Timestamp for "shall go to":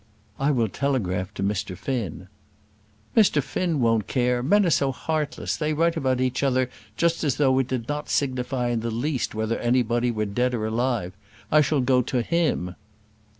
11.61-12.23